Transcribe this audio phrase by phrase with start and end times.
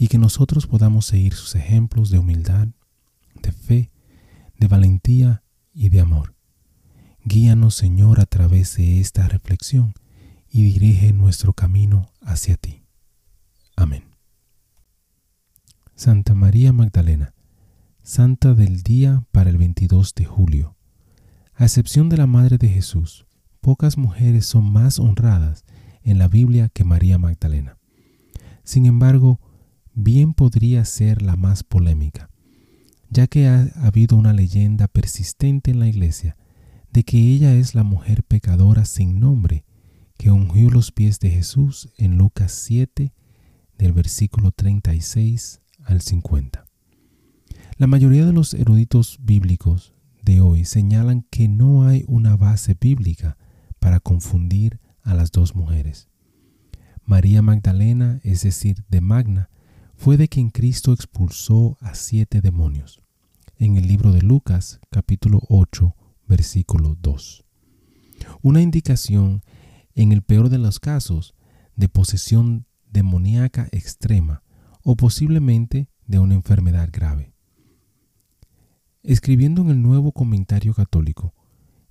[0.00, 2.68] y que nosotros podamos seguir sus ejemplos de humildad,
[3.42, 3.90] de fe,
[4.58, 5.42] de valentía
[5.74, 6.34] y de amor.
[7.22, 9.92] Guíanos, Señor, a través de esta reflexión
[10.48, 12.82] y dirige nuestro camino hacia ti.
[13.76, 14.04] Amén.
[15.94, 17.34] Santa María Magdalena,
[18.02, 20.76] Santa del día para el 22 de julio.
[21.52, 23.26] A excepción de la Madre de Jesús,
[23.60, 25.66] pocas mujeres son más honradas
[26.02, 27.76] en la Biblia que María Magdalena.
[28.64, 29.40] Sin embargo,
[30.02, 32.30] bien podría ser la más polémica,
[33.08, 36.36] ya que ha habido una leyenda persistente en la iglesia
[36.92, 39.64] de que ella es la mujer pecadora sin nombre
[40.16, 43.12] que ungió los pies de Jesús en Lucas 7
[43.78, 46.66] del versículo 36 al 50.
[47.78, 53.38] La mayoría de los eruditos bíblicos de hoy señalan que no hay una base bíblica
[53.78, 56.08] para confundir a las dos mujeres.
[57.04, 59.48] María Magdalena, es decir, de Magna,
[60.00, 63.02] fue de quien Cristo expulsó a siete demonios,
[63.58, 65.94] en el libro de Lucas capítulo 8,
[66.26, 67.44] versículo 2.
[68.40, 69.42] Una indicación,
[69.94, 71.34] en el peor de los casos,
[71.76, 74.42] de posesión demoníaca extrema
[74.82, 77.34] o posiblemente de una enfermedad grave.
[79.02, 81.34] Escribiendo en el nuevo comentario católico,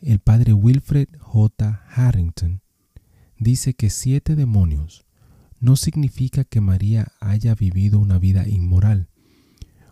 [0.00, 1.82] el padre Wilfred J.
[1.88, 2.62] Harrington
[3.36, 5.05] dice que siete demonios
[5.66, 9.08] no significa que María haya vivido una vida inmoral,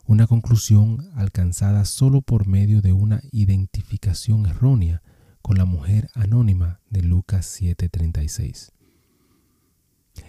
[0.07, 5.03] una conclusión alcanzada solo por medio de una identificación errónea
[5.43, 8.71] con la mujer anónima de Lucas 7:36.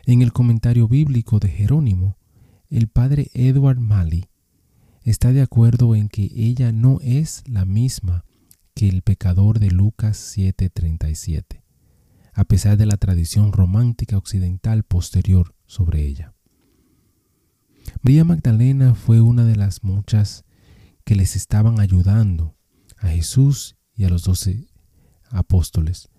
[0.08, 2.18] En el comentario bíblico de Jerónimo,
[2.72, 4.26] el padre Edward Malley
[5.04, 8.26] está de acuerdo en que ella no es la misma
[8.74, 11.62] que el pecador de Lucas 7:37,
[12.35, 16.34] a pesar de la tradición romántica occidental posterior sobre ella.
[18.01, 20.44] María Magdalena fue una de las muchas
[21.06, 22.57] que les estaban ayudando
[22.97, 24.68] a Jesús y a los doce
[25.29, 26.09] apóstoles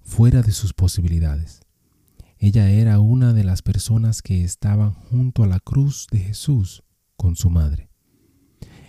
[0.00, 1.60] fuera de sus posibilidades.
[2.38, 6.82] Ella era una de las personas que estaban junto a la cruz de Jesús
[7.16, 7.90] con su madre.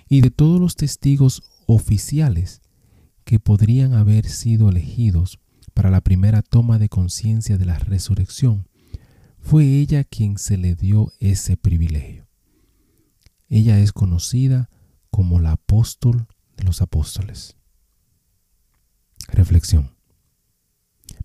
[0.07, 2.61] Y de todos los testigos oficiales
[3.25, 5.39] que podrían haber sido elegidos
[5.79, 8.67] para la primera toma de conciencia de la resurrección,
[9.39, 12.27] fue ella quien se le dio ese privilegio.
[13.47, 14.69] Ella es conocida
[15.09, 17.55] como la apóstol de los apóstoles.
[19.29, 19.95] Reflexión.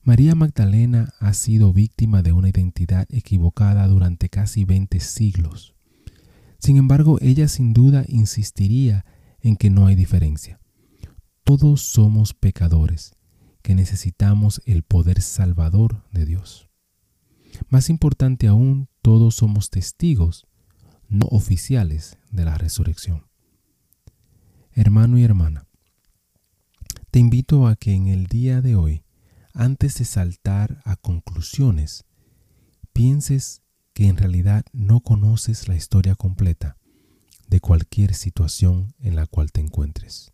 [0.05, 5.75] María Magdalena ha sido víctima de una identidad equivocada durante casi 20 siglos.
[6.61, 9.05] Sin embargo, ella sin duda insistiría
[9.41, 10.61] en que no hay diferencia.
[11.43, 13.17] Todos somos pecadores
[13.65, 16.69] que necesitamos el poder salvador de Dios.
[17.71, 20.47] Más importante aún, todos somos testigos
[21.09, 23.27] no oficiales de la resurrección.
[24.73, 25.67] Hermano y hermana,
[27.11, 29.03] te invito a que en el día de hoy,
[29.55, 32.05] antes de saltar a conclusiones,
[32.93, 33.63] pienses
[33.95, 36.77] que en realidad no conoces la historia completa
[37.49, 40.34] de cualquier situación en la cual te encuentres.